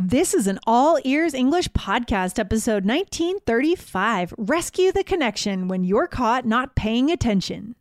This 0.00 0.32
is 0.32 0.46
an 0.46 0.60
all 0.64 1.00
ears 1.02 1.34
English 1.34 1.66
podcast, 1.70 2.38
episode 2.38 2.84
1935 2.84 4.32
Rescue 4.38 4.92
the 4.92 5.02
Connection 5.02 5.66
When 5.66 5.82
You're 5.82 6.06
Caught 6.06 6.46
Not 6.46 6.76
Paying 6.76 7.10
Attention. 7.10 7.74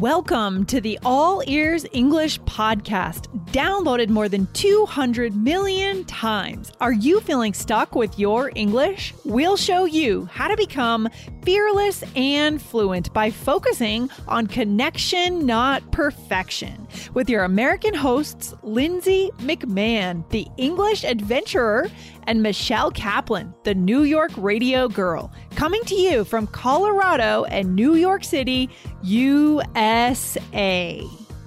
Welcome 0.00 0.66
to 0.66 0.80
the 0.80 0.98
All 1.04 1.44
Ears 1.46 1.86
English 1.92 2.40
podcast, 2.40 3.28
downloaded 3.52 4.08
more 4.08 4.28
than 4.28 4.48
200 4.54 5.36
million 5.36 6.04
times. 6.06 6.72
Are 6.80 6.92
you 6.92 7.20
feeling 7.20 7.54
stuck 7.54 7.94
with 7.94 8.18
your 8.18 8.50
English? 8.56 9.14
We'll 9.24 9.56
show 9.56 9.84
you 9.84 10.24
how 10.32 10.48
to 10.48 10.56
become 10.56 11.08
fearless 11.42 12.04
and 12.14 12.60
fluent 12.60 13.12
by 13.12 13.30
focusing 13.30 14.10
on 14.28 14.46
connection, 14.46 15.46
not 15.46 15.90
perfection. 15.92 16.86
With 17.14 17.28
your 17.28 17.44
American 17.44 17.94
hosts, 17.94 18.54
Lindsay 18.62 19.30
McMahon, 19.38 20.28
the 20.30 20.46
English 20.56 21.04
adventurer, 21.04 21.88
and 22.24 22.42
Michelle 22.42 22.90
Kaplan, 22.90 23.54
the 23.64 23.74
New 23.74 24.02
York 24.02 24.30
radio 24.36 24.88
girl, 24.88 25.32
coming 25.56 25.82
to 25.84 25.94
you 25.94 26.24
from 26.24 26.46
Colorado 26.46 27.44
and 27.44 27.74
New 27.74 27.94
York 27.94 28.24
City, 28.24 28.68
USA. 29.02 31.02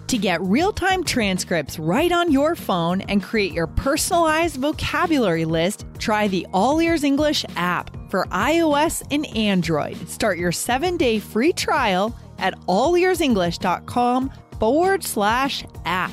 To 0.07 0.17
get 0.19 0.41
real 0.41 0.71
time 0.71 1.03
transcripts 1.03 1.79
right 1.79 2.11
on 2.11 2.31
your 2.31 2.55
phone 2.55 3.01
and 3.01 3.23
create 3.23 3.51
your 3.51 3.65
personalized 3.65 4.57
vocabulary 4.57 5.45
list, 5.45 5.87
try 5.97 6.27
the 6.27 6.45
All 6.53 6.79
Ears 6.79 7.03
English 7.03 7.45
app 7.55 7.89
for 8.13 8.25
iOS 8.25 9.01
and 9.09 9.25
Android. 9.35 9.97
Start 10.07 10.37
your 10.37 10.51
seven 10.51 10.97
day 10.97 11.17
free 11.17 11.51
trial 11.51 12.15
at 12.37 12.53
allearsenglish.com 12.67 14.31
forward 14.59 15.03
slash 15.03 15.65
app. 15.85 16.11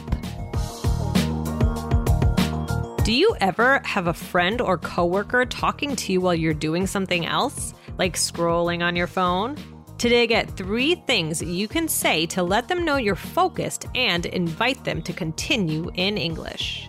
Do 3.05 3.13
you 3.13 3.37
ever 3.43 3.83
have 3.85 4.07
a 4.07 4.15
friend 4.15 4.63
or 4.63 4.79
coworker 4.79 5.45
talking 5.45 5.95
to 5.97 6.13
you 6.15 6.23
while 6.23 6.35
you're 6.35 6.55
doing 6.55 6.87
something 6.87 7.27
else, 7.27 7.74
like 7.99 8.17
scrolling 8.17 8.83
on 8.83 8.96
your 8.96 9.07
phone? 9.07 9.59
Today, 9.99 10.27
get 10.27 10.57
three 10.57 10.95
things 10.95 11.43
you 11.43 11.69
can 11.69 11.87
say 11.87 12.24
to 12.29 12.43
let 12.43 12.67
them 12.67 12.83
know 12.83 12.96
you're 12.96 13.15
focused 13.15 13.85
and 13.95 14.24
invite 14.24 14.85
them 14.85 15.02
to 15.02 15.13
continue 15.13 15.91
in 15.96 16.17
English. 16.17 16.89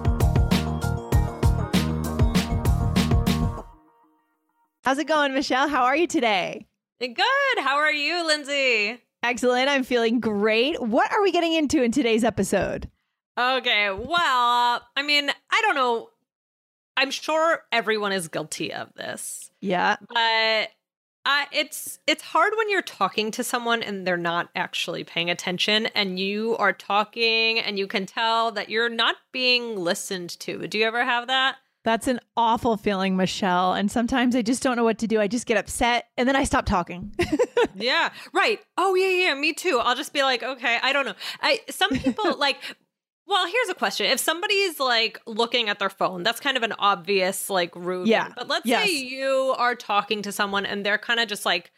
How's 4.91 4.99
it 4.99 5.07
going, 5.07 5.33
Michelle? 5.33 5.69
How 5.69 5.83
are 5.85 5.95
you 5.95 6.05
today? 6.05 6.67
Good. 6.99 7.15
How 7.59 7.77
are 7.77 7.93
you, 7.93 8.27
Lindsay? 8.27 9.01
Excellent. 9.23 9.69
I'm 9.69 9.85
feeling 9.85 10.19
great. 10.19 10.81
What 10.81 11.09
are 11.13 11.21
we 11.21 11.31
getting 11.31 11.53
into 11.53 11.81
in 11.81 11.93
today's 11.93 12.25
episode? 12.25 12.89
Okay. 13.39 13.89
Well, 13.89 14.81
I 14.97 15.01
mean, 15.01 15.29
I 15.49 15.61
don't 15.61 15.75
know. 15.75 16.09
I'm 16.97 17.09
sure 17.09 17.61
everyone 17.71 18.11
is 18.11 18.27
guilty 18.27 18.73
of 18.73 18.93
this. 18.95 19.49
Yeah. 19.61 19.95
But 20.09 20.71
uh, 21.25 21.45
it's 21.53 21.99
it's 22.05 22.23
hard 22.23 22.51
when 22.57 22.69
you're 22.69 22.81
talking 22.81 23.31
to 23.31 23.45
someone 23.45 23.81
and 23.81 24.05
they're 24.05 24.17
not 24.17 24.49
actually 24.57 25.05
paying 25.05 25.29
attention 25.29 25.85
and 25.85 26.19
you 26.19 26.57
are 26.57 26.73
talking 26.73 27.59
and 27.59 27.79
you 27.79 27.87
can 27.87 28.05
tell 28.05 28.51
that 28.51 28.67
you're 28.67 28.89
not 28.89 29.15
being 29.31 29.77
listened 29.77 30.31
to. 30.41 30.67
Do 30.67 30.77
you 30.77 30.83
ever 30.83 31.05
have 31.05 31.27
that? 31.27 31.55
That's 31.83 32.07
an 32.07 32.19
awful 32.37 32.77
feeling, 32.77 33.17
Michelle. 33.17 33.73
And 33.73 33.89
sometimes 33.91 34.35
I 34.35 34.41
just 34.43 34.61
don't 34.61 34.75
know 34.77 34.83
what 34.83 34.99
to 34.99 35.07
do. 35.07 35.19
I 35.19 35.27
just 35.27 35.47
get 35.47 35.57
upset 35.57 36.05
and 36.17 36.27
then 36.29 36.35
I 36.35 36.43
stop 36.43 36.65
talking. 36.65 37.11
yeah, 37.75 38.11
right. 38.33 38.59
Oh 38.77 38.93
yeah, 38.95 39.09
yeah, 39.29 39.33
me 39.33 39.53
too. 39.53 39.79
I'll 39.83 39.95
just 39.95 40.13
be 40.13 40.21
like, 40.21 40.43
okay, 40.43 40.77
I 40.83 40.93
don't 40.93 41.05
know. 41.05 41.15
I 41.41 41.59
some 41.69 41.89
people 41.91 42.37
like 42.39 42.57
well, 43.27 43.45
here's 43.47 43.69
a 43.69 43.73
question. 43.75 44.07
If 44.07 44.19
somebody's 44.19 44.79
like 44.79 45.19
looking 45.25 45.69
at 45.69 45.79
their 45.79 45.89
phone, 45.89 46.21
that's 46.23 46.39
kind 46.39 46.57
of 46.57 46.63
an 46.63 46.73
obvious 46.73 47.49
like 47.49 47.75
rude. 47.75 48.07
Yeah. 48.07 48.29
But 48.35 48.47
let's 48.47 48.65
Yes. 48.65 48.87
say 48.87 48.95
you 48.97 49.55
are 49.57 49.73
talking 49.73 50.21
to 50.23 50.31
someone 50.31 50.65
and 50.65 50.85
they're 50.85 50.97
kind 50.97 51.19
of 51.19 51.27
just 51.29 51.45
like 51.45 51.71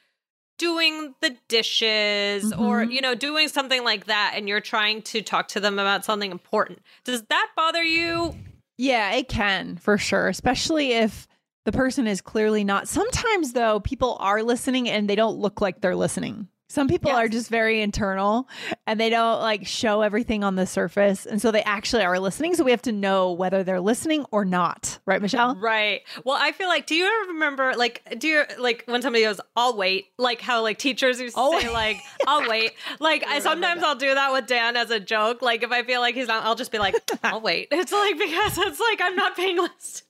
doing 0.57 1.13
the 1.21 1.35
dishes 1.47 2.51
or 2.53 2.85
Mhm. 2.85 2.91
you 2.91 3.01
know 3.01 3.15
doing 3.15 3.47
something 3.47 3.83
like 3.83 4.05
that 4.05 4.33
and 4.35 4.47
you're 4.47 4.61
trying 4.61 5.01
to 5.03 5.21
talk 5.21 5.47
to 5.49 5.59
them 5.59 5.79
about 5.79 6.05
something 6.05 6.31
important. 6.31 6.79
Does 7.03 7.23
that 7.23 7.47
bother 7.55 7.83
you? 7.83 8.35
Yeah, 8.77 9.13
it 9.13 9.27
can 9.27 9.77
for 9.77 9.97
sure, 9.97 10.27
especially 10.27 10.93
if 10.93 11.27
the 11.65 11.71
person 11.71 12.07
is 12.07 12.21
clearly 12.21 12.63
not. 12.63 12.87
Sometimes, 12.87 13.53
though, 13.53 13.79
people 13.79 14.17
are 14.19 14.43
listening 14.43 14.89
and 14.89 15.09
they 15.09 15.15
don't 15.15 15.37
look 15.37 15.61
like 15.61 15.79
they're 15.81 15.95
listening. 15.95 16.47
Some 16.73 16.87
people 16.87 17.11
Yes. 17.11 17.17
are 17.19 17.27
just 17.27 17.49
very 17.51 17.81
internal 17.81 18.49
and 18.87 18.99
they 18.99 19.11
don't 19.11 19.39
like 19.41 19.67
show 19.67 20.01
everything 20.01 20.43
on 20.43 20.55
the 20.55 20.65
surface. 20.65 21.27
And 21.27 21.39
so 21.39 21.51
they 21.51 21.61
actually 21.61 22.03
are 22.03 22.17
listening. 22.17 22.55
So 22.55 22.63
we 22.63 22.71
have 22.71 22.81
to 22.81 22.91
know 22.91 23.31
whether 23.31 23.63
they're 23.63 23.79
listening 23.79 24.25
or 24.31 24.43
not. 24.43 24.97
Right, 25.05 25.21
Michelle? 25.21 25.55
Right. 25.55 26.01
Well, 26.25 26.35
I 26.39 26.51
feel 26.51 26.67
like 26.67 26.87
do 26.87 26.95
you 26.95 27.05
ever 27.05 27.33
remember 27.33 27.73
like 27.77 28.01
do 28.17 28.27
you 28.27 28.43
like 28.57 28.85
when 28.87 29.03
somebody 29.03 29.23
goes, 29.23 29.39
I'll 29.55 29.77
wait, 29.77 30.05
like 30.17 30.41
how 30.41 30.63
like 30.63 30.79
teachers 30.79 31.21
used 31.21 31.35
to 31.35 31.41
I'll 31.41 31.51
say 31.61 31.67
wait. 31.67 31.73
like, 31.83 31.97
I'll 32.25 32.49
wait. 32.49 32.71
Like 32.99 33.23
I 33.27 33.37
sometimes 33.37 33.81
that. 33.81 33.87
I'll 33.87 33.95
do 33.95 34.11
that 34.11 34.31
with 34.33 34.47
Dan 34.47 34.75
as 34.75 34.89
a 34.89 34.99
joke. 34.99 35.43
Like 35.43 35.61
if 35.61 35.71
I 35.71 35.83
feel 35.83 36.01
like 36.01 36.15
he's 36.15 36.27
not, 36.27 36.43
I'll 36.43 36.55
just 36.55 36.71
be 36.71 36.79
like, 36.79 36.95
I'll 37.23 37.39
wait. 37.41 37.67
It's 37.71 37.91
like 37.91 38.17
because 38.17 38.57
it's 38.57 38.79
like 38.79 38.99
I'm 38.99 39.15
not 39.15 39.35
paying 39.35 39.57
list. 39.61 40.05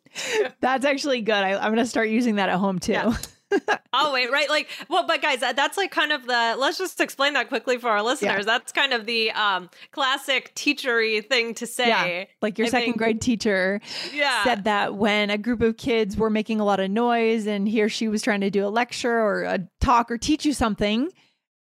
That's 0.61 0.85
actually 0.85 1.19
good. 1.21 1.33
I, 1.33 1.55
I'm 1.55 1.73
going 1.73 1.83
to 1.83 1.85
start 1.85 2.07
using 2.07 2.35
that 2.35 2.47
at 2.47 2.57
home 2.57 2.79
too. 2.79 2.93
Yeah. 2.93 3.17
I'll 3.93 4.11
wait, 4.13 4.31
right? 4.31 4.49
Like, 4.49 4.69
well, 4.89 5.05
but 5.07 5.21
guys, 5.21 5.39
that's 5.41 5.77
like 5.77 5.91
kind 5.91 6.11
of 6.11 6.25
the. 6.25 6.55
Let's 6.57 6.77
just 6.77 6.99
explain 6.99 7.33
that 7.33 7.49
quickly 7.49 7.77
for 7.77 7.89
our 7.89 8.01
listeners. 8.01 8.45
That's 8.45 8.71
kind 8.71 8.93
of 8.93 9.05
the 9.05 9.31
um 9.31 9.69
classic 9.91 10.53
teachery 10.55 11.27
thing 11.27 11.53
to 11.55 11.67
say. 11.67 11.87
Yeah, 11.87 12.25
like 12.41 12.57
your 12.57 12.67
I 12.67 12.69
second 12.71 12.85
think- 12.85 12.97
grade 12.97 13.21
teacher 13.21 13.81
Yeah. 14.13 14.43
said 14.43 14.63
that 14.65 14.95
when 14.95 15.29
a 15.29 15.37
group 15.37 15.61
of 15.61 15.77
kids 15.77 16.17
were 16.17 16.29
making 16.29 16.59
a 16.59 16.65
lot 16.65 16.79
of 16.79 16.89
noise 16.91 17.47
and 17.47 17.67
he 17.67 17.81
or 17.81 17.89
she 17.89 18.07
was 18.07 18.21
trying 18.21 18.41
to 18.41 18.49
do 18.49 18.65
a 18.65 18.69
lecture 18.69 19.17
or 19.19 19.43
a 19.43 19.59
talk 19.81 20.09
or 20.11 20.17
teach 20.17 20.45
you 20.45 20.53
something. 20.53 21.09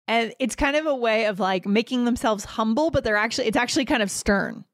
And 0.07 0.33
it's 0.39 0.57
kind 0.57 0.75
of 0.77 0.87
a 0.87 0.95
way 0.95 1.27
of 1.27 1.39
like 1.39 1.67
making 1.67 2.05
themselves 2.07 2.45
humble, 2.45 2.91
but 2.91 3.05
they're 3.05 3.17
actually, 3.17 3.47
it's 3.47 3.59
actually 3.59 3.85
kind 3.85 4.03
of 4.03 4.11
stern. 4.11 4.65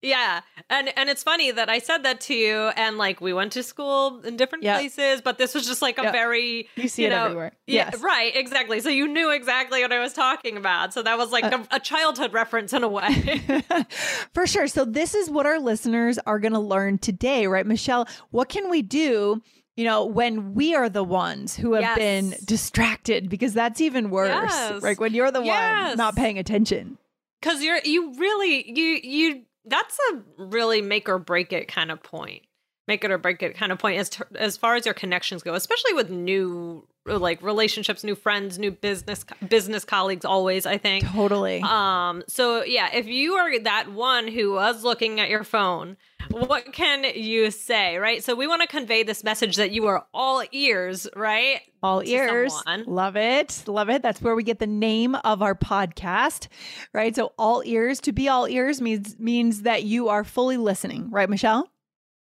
Yeah. 0.00 0.42
And 0.70 0.96
and 0.96 1.08
it's 1.10 1.24
funny 1.24 1.50
that 1.50 1.68
I 1.68 1.80
said 1.80 2.04
that 2.04 2.20
to 2.22 2.34
you 2.34 2.56
and 2.76 2.98
like 2.98 3.20
we 3.20 3.32
went 3.32 3.52
to 3.54 3.62
school 3.64 4.20
in 4.20 4.36
different 4.36 4.62
Yep. 4.62 4.76
places, 4.78 5.20
but 5.22 5.38
this 5.38 5.54
was 5.54 5.66
just 5.66 5.82
like 5.82 5.98
a 5.98 6.04
Yep. 6.04 6.12
very 6.12 6.68
You 6.76 6.86
see 6.88 7.02
You 7.02 7.08
it 7.08 7.10
know, 7.10 7.24
everywhere. 7.24 7.52
yeah, 7.66 7.90
right, 8.00 8.34
exactly. 8.36 8.78
So 8.80 8.90
you 8.90 9.08
knew 9.08 9.30
exactly 9.30 9.82
what 9.82 9.92
I 9.92 9.98
was 9.98 10.12
talking 10.12 10.56
about. 10.56 10.94
So 10.94 11.02
that 11.02 11.18
was 11.18 11.32
like 11.32 11.44
Uh, 11.44 11.64
a, 11.72 11.76
a 11.76 11.80
childhood 11.80 12.32
reference 12.32 12.72
in 12.72 12.84
a 12.84 12.88
way. 12.88 13.42
For 14.34 14.46
sure. 14.46 14.68
So 14.68 14.84
this 14.84 15.14
is 15.14 15.28
what 15.30 15.46
our 15.46 15.58
listeners 15.58 16.18
are 16.26 16.38
going 16.38 16.52
to 16.52 16.58
learn 16.60 16.98
today, 16.98 17.46
right, 17.46 17.66
Michelle? 17.66 18.06
What 18.30 18.48
can 18.48 18.70
we 18.70 18.82
do? 18.82 19.42
You 19.76 19.84
know, 19.84 20.04
when 20.04 20.54
we 20.54 20.74
are 20.74 20.88
the 20.88 21.04
ones 21.04 21.56
who 21.56 21.74
have 21.74 21.82
Yes. 21.82 21.98
been 21.98 22.34
distracted, 22.44 23.28
because 23.28 23.54
that's 23.54 23.80
even 23.80 24.10
worse. 24.10 24.28
Yes. 24.50 24.82
Like 24.82 25.00
when 25.00 25.14
you're 25.14 25.30
the 25.30 25.42
Yes. 25.42 25.88
one 25.90 25.96
not 25.96 26.16
paying 26.16 26.38
attention. 26.38 26.98
Cuz 27.40 27.62
you're 27.62 27.78
you 27.84 28.14
really 28.14 28.68
you 28.68 28.98
you 29.02 29.42
that's 29.68 29.98
a 30.12 30.22
really 30.38 30.82
make 30.82 31.08
or 31.08 31.18
break 31.18 31.52
it 31.52 31.68
kind 31.68 31.90
of 31.90 32.02
point. 32.02 32.42
Make 32.86 33.04
it 33.04 33.10
or 33.10 33.18
break 33.18 33.42
it 33.42 33.54
kind 33.54 33.70
of 33.70 33.78
point 33.78 33.98
as 33.98 34.08
t- 34.08 34.24
as 34.36 34.56
far 34.56 34.74
as 34.74 34.86
your 34.86 34.94
connections 34.94 35.42
go, 35.42 35.54
especially 35.54 35.92
with 35.92 36.10
new 36.10 36.86
like 37.16 37.40
relationships, 37.42 38.04
new 38.04 38.14
friends, 38.14 38.58
new 38.58 38.70
business 38.70 39.24
business 39.48 39.84
colleagues 39.84 40.24
always, 40.24 40.66
I 40.66 40.78
think. 40.78 41.06
Totally. 41.06 41.60
Um, 41.62 42.22
so 42.28 42.64
yeah, 42.64 42.90
if 42.94 43.06
you 43.06 43.34
are 43.34 43.58
that 43.60 43.92
one 43.92 44.28
who 44.28 44.52
was 44.52 44.84
looking 44.84 45.20
at 45.20 45.30
your 45.30 45.44
phone, 45.44 45.96
what 46.30 46.72
can 46.72 47.04
you 47.14 47.50
say, 47.50 47.96
right? 47.96 48.22
So 48.22 48.34
we 48.34 48.46
want 48.46 48.62
to 48.62 48.68
convey 48.68 49.02
this 49.02 49.24
message 49.24 49.56
that 49.56 49.70
you 49.70 49.86
are 49.86 50.06
all 50.12 50.42
ears, 50.52 51.08
right? 51.16 51.60
All 51.82 52.02
ears. 52.04 52.52
someone. 52.52 52.84
Love 52.86 53.16
it. 53.16 53.64
Love 53.66 53.88
it. 53.88 54.02
That's 54.02 54.20
where 54.20 54.34
we 54.34 54.42
get 54.42 54.58
the 54.58 54.66
name 54.66 55.14
of 55.24 55.42
our 55.42 55.54
podcast, 55.54 56.48
right? 56.92 57.14
So 57.14 57.32
all 57.38 57.62
ears 57.64 58.00
to 58.02 58.12
be 58.12 58.28
all 58.28 58.46
ears 58.48 58.80
means 58.80 59.18
means 59.18 59.62
that 59.62 59.84
you 59.84 60.08
are 60.08 60.24
fully 60.24 60.56
listening, 60.56 61.10
right, 61.10 61.30
Michelle? 61.30 61.70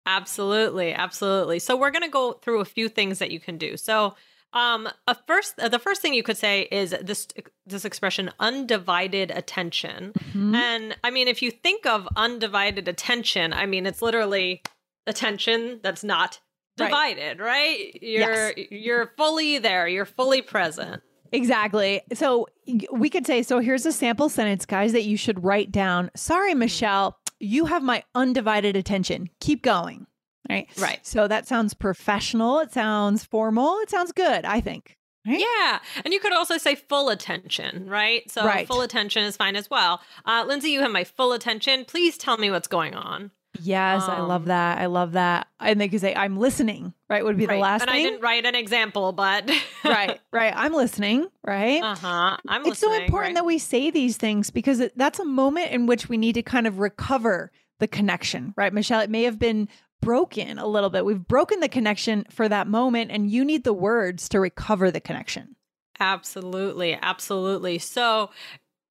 Absolutely, 0.05 0.93
absolutely. 0.93 1.59
So 1.59 1.75
we're 1.75 1.91
going 1.91 2.03
to 2.03 2.09
go 2.09 2.33
through 2.33 2.61
a 2.61 2.65
few 2.65 2.87
things 2.87 3.19
that 3.19 3.29
you 3.29 3.41
can 3.41 3.57
do. 3.57 3.75
So 3.75 4.15
Um, 4.57 4.89
a 5.07 5.15
first, 5.27 5.59
uh, 5.59 5.69
the 5.69 5.79
first 5.79 6.01
thing 6.01 6.13
you 6.13 6.23
could 6.23 6.37
say 6.37 6.67
is 6.71 6.95
this 7.01 7.27
this 7.65 7.85
expression, 7.85 8.31
undivided 8.39 9.29
attention. 9.31 10.13
Mm-hmm. 10.13 10.55
And 10.55 10.97
I 11.03 11.11
mean, 11.11 11.27
if 11.27 11.41
you 11.41 11.51
think 11.51 11.85
of 11.85 12.07
undivided 12.15 12.87
attention, 12.87 13.53
I 13.53 13.65
mean, 13.65 13.85
it's 13.85 14.01
literally 14.01 14.63
attention 15.05 15.79
that's 15.83 16.03
not 16.03 16.39
divided, 16.75 17.39
right? 17.39 17.97
You're 18.01 18.53
Yes. 18.57 18.67
you're 18.71 19.13
fully 19.17 19.59
there. 19.59 19.87
You're 19.87 20.05
fully 20.05 20.41
present. 20.41 21.03
Exactly. 21.31 22.01
So 22.13 22.47
we 22.91 23.09
could 23.09 23.27
say, 23.27 23.43
so 23.43 23.59
here's 23.59 23.85
a 23.85 23.91
sample 23.91 24.29
sentence, 24.29 24.65
guys, 24.65 24.93
that 24.93 25.03
you 25.03 25.17
should 25.17 25.43
write 25.43 25.71
down. 25.71 26.09
Sorry, 26.15 26.55
Michelle, 26.55 27.17
you 27.39 27.65
have 27.65 27.83
my 27.83 28.03
undivided 28.15 28.75
attention. 28.75 29.29
Keep 29.39 29.61
going. 29.61 30.06
Right. 30.49 30.67
Right. 30.77 30.99
So 31.05 31.27
that 31.27 31.47
sounds 31.47 31.73
professional. 31.73 32.59
It 32.59 32.71
sounds 32.73 33.23
formal. 33.25 33.79
It 33.79 33.89
sounds 33.89 34.11
good, 34.11 34.45
I 34.45 34.61
think. 34.61 34.97
Right? 35.25 35.39
Yeah. 35.39 35.79
And 36.05 36.13
you 36.13 36.19
could 36.21 36.31
also 36.33 36.57
say 36.57 36.75
full 36.75 37.09
attention, 37.09 37.87
right? 37.89 38.29
So 38.31 38.45
Right. 38.45 38.65
full 38.67 38.81
attention 38.81 39.23
is 39.23 39.35
fine 39.35 39.55
as 39.57 39.69
well. 39.69 40.01
Uh, 40.25 40.45
Lindsay, 40.47 40.69
you 40.69 40.81
have 40.81 40.91
my 40.91 41.03
full 41.03 41.33
attention. 41.33 41.83
Please 41.85 42.17
tell 42.17 42.37
me 42.37 42.49
what's 42.49 42.67
going 42.67 42.95
on. 42.95 43.31
Yes, 43.59 44.03
I 44.07 44.19
love 44.21 44.43
Um, 44.43 44.47
that. 44.49 44.77
I 44.77 44.85
love 44.85 45.13
that. 45.13 45.47
And 45.59 45.81
they 45.81 45.87
could 45.89 45.99
say, 45.99 46.13
I'm 46.13 46.37
listening, 46.37 46.93
right? 47.09 47.25
Would 47.25 47.37
be 47.37 47.47
the 47.47 47.55
last 47.57 47.81
and 47.81 47.89
thing. 47.89 48.05
I 48.05 48.09
didn't 48.09 48.21
write 48.21 48.45
an 48.45 48.53
example, 48.53 49.13
but 49.13 49.49
right, 49.83 50.19
right. 50.31 50.53
I'm 50.55 50.73
listening, 50.73 51.27
right? 51.43 51.81
Uh 51.81 51.95
huh. 51.95 52.37
I'm 52.47 52.61
listening. 52.63 52.71
it's 52.71 52.79
so 52.79 52.93
important 52.93 53.29
right? 53.29 53.35
that 53.41 53.45
we 53.45 53.57
say 53.57 53.89
these 53.89 54.15
things 54.15 54.51
because 54.51 54.83
that's 54.95 55.17
a 55.17 55.25
moment 55.25 55.71
in 55.71 55.87
which 55.87 56.07
we 56.07 56.17
need 56.17 56.33
to 56.33 56.43
kind 56.43 56.67
of 56.67 56.77
recover 56.79 57.51
the 57.79 57.87
connection, 57.87 58.53
right? 58.55 58.71
Michelle, 58.73 59.01
it 59.01 59.09
may 59.09 59.23
have 59.23 59.39
been 59.39 59.67
broken 60.01 60.57
a 60.57 60.67
little 60.67 60.89
bit. 60.89 61.05
We've 61.05 61.27
broken 61.27 61.59
the 61.59 61.69
connection 61.69 62.25
for 62.29 62.47
that 62.49 62.67
moment, 62.67 63.11
and 63.11 63.29
you 63.29 63.43
need 63.43 63.63
the 63.63 63.73
words 63.73 64.29
to 64.29 64.39
recover 64.39 64.91
the 64.91 64.99
connection. 64.99 65.55
Absolutely, 65.99 66.97
absolutely. 67.01 67.79
So, 67.79 68.29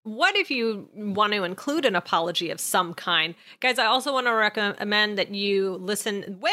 what 0.06 0.36
if 0.36 0.52
you 0.52 0.88
want 0.94 1.32
to 1.32 1.42
include 1.42 1.84
an 1.84 1.96
apology 1.96 2.50
of 2.50 2.60
some 2.60 2.94
kind? 2.94 3.34
Guys, 3.58 3.76
I 3.76 3.86
also 3.86 4.12
want 4.12 4.28
to 4.28 4.32
recommend 4.32 5.18
that 5.18 5.34
you 5.34 5.72
listen 5.82 6.38
way 6.40 6.52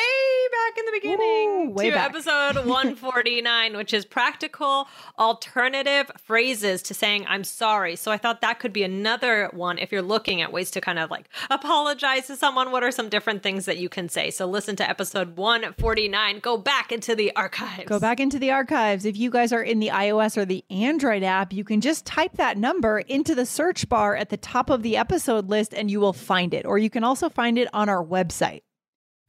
back 0.51 0.77
in 0.79 0.85
the 0.85 0.91
beginning 0.91 1.71
Ooh, 1.71 1.83
to 1.83 1.91
back. 1.91 2.09
episode 2.09 2.55
149, 2.65 3.77
which 3.77 3.94
is 3.94 4.05
practical 4.05 4.88
alternative 5.19 6.09
phrases 6.17 6.81
to 6.81 6.95
saying 6.95 7.25
I'm 7.27 7.44
sorry. 7.44 7.95
So, 7.95 8.11
I 8.11 8.17
thought 8.17 8.41
that 8.41 8.57
could 8.57 8.73
be 8.73 8.81
another 8.81 9.50
one 9.53 9.77
if 9.77 9.91
you're 9.91 10.01
looking 10.01 10.41
at 10.41 10.51
ways 10.51 10.71
to 10.71 10.81
kind 10.81 10.97
of 10.97 11.11
like 11.11 11.29
apologize 11.51 12.25
to 12.27 12.35
someone. 12.35 12.71
What 12.71 12.83
are 12.83 12.91
some 12.91 13.07
different 13.07 13.44
things 13.44 13.65
that 13.65 13.77
you 13.77 13.88
can 13.88 14.09
say? 14.09 14.31
So, 14.31 14.47
listen 14.47 14.75
to 14.77 14.89
episode 14.89 15.38
149. 15.38 16.39
Go 16.39 16.57
back 16.57 16.91
into 16.91 17.13
the 17.13 17.35
archives. 17.35 17.88
Go 17.88 18.00
back 18.00 18.19
into 18.19 18.39
the 18.39 18.50
archives. 18.50 19.05
If 19.05 19.15
you 19.15 19.29
guys 19.29 19.53
are 19.53 19.61
in 19.61 19.79
the 19.79 19.89
iOS 19.89 20.38
or 20.38 20.45
the 20.45 20.65
Android 20.71 21.21
app, 21.21 21.53
you 21.53 21.63
can 21.63 21.81
just 21.81 22.03
type 22.07 22.38
that 22.38 22.57
number 22.57 22.97
into 22.97 23.35
the 23.35 23.42
search 23.45 23.87
bar 23.89 24.15
at 24.15 24.29
the 24.29 24.37
top 24.37 24.69
of 24.69 24.83
the 24.83 24.97
episode 24.97 25.49
list 25.49 25.73
and 25.73 25.89
you 25.91 25.99
will 25.99 26.13
find 26.13 26.53
it. 26.53 26.65
Or 26.65 26.77
you 26.77 26.89
can 26.89 27.03
also 27.03 27.29
find 27.29 27.57
it 27.57 27.67
on 27.73 27.89
our 27.89 28.03
website. 28.03 28.61